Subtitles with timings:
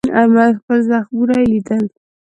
[0.59, 1.83] خپل زخمونه یې لیدل.